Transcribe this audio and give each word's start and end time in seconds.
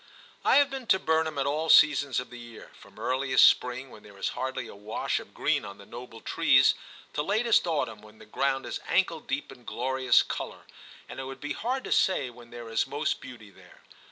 I 0.43 0.55
have 0.55 0.71
been 0.71 0.87
to 0.87 0.97
Burnham 0.97 1.37
at 1.37 1.45
all 1.45 1.69
seasons 1.69 2.19
of 2.19 2.31
the 2.31 2.39
year, 2.39 2.71
from 2.73 2.97
earliest 2.97 3.47
spring, 3.47 3.91
when 3.91 4.01
there 4.01 4.17
is 4.17 4.29
hardly 4.29 4.67
a 4.67 4.73
wash 4.73 5.19
of 5.19 5.35
green 5.35 5.63
on 5.63 5.77
the 5.77 5.85
noble 5.85 6.21
trees, 6.21 6.73
to 7.13 7.21
latest 7.21 7.67
autumn, 7.67 8.01
when 8.01 8.17
the 8.17 8.25
ground 8.25 8.65
is 8.65 8.79
ankle 8.87 9.19
deep 9.19 9.51
in 9.51 9.63
glorious 9.63 10.23
colour, 10.23 10.63
and 11.07 11.19
it 11.19 11.25
would 11.25 11.39
be 11.39 11.53
hard 11.53 11.83
to 11.83 11.91
say 11.91 12.31
when 12.31 12.49
there 12.49 12.67
is 12.67 12.87
most 12.87 13.21
beauty 13.21 13.51
there. 13.51 13.81